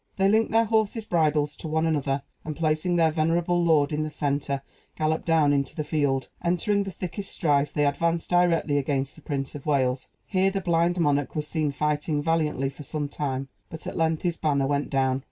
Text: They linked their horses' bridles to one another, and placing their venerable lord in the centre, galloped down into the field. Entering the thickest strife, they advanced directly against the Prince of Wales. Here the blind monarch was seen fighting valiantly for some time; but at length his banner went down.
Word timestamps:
They 0.17 0.27
linked 0.27 0.49
their 0.51 0.65
horses' 0.65 1.05
bridles 1.05 1.55
to 1.57 1.67
one 1.67 1.85
another, 1.85 2.23
and 2.43 2.55
placing 2.55 2.95
their 2.95 3.11
venerable 3.11 3.63
lord 3.63 3.93
in 3.93 4.01
the 4.01 4.09
centre, 4.09 4.63
galloped 4.97 5.25
down 5.27 5.53
into 5.53 5.75
the 5.75 5.83
field. 5.83 6.29
Entering 6.43 6.85
the 6.85 6.91
thickest 6.91 7.31
strife, 7.31 7.71
they 7.71 7.85
advanced 7.85 8.31
directly 8.31 8.79
against 8.79 9.15
the 9.15 9.21
Prince 9.21 9.53
of 9.53 9.67
Wales. 9.67 10.07
Here 10.25 10.49
the 10.49 10.59
blind 10.59 10.99
monarch 10.99 11.35
was 11.35 11.45
seen 11.45 11.71
fighting 11.71 12.19
valiantly 12.19 12.71
for 12.71 12.81
some 12.81 13.09
time; 13.09 13.49
but 13.69 13.85
at 13.85 13.95
length 13.95 14.23
his 14.23 14.37
banner 14.37 14.65
went 14.65 14.89
down. 14.89 15.19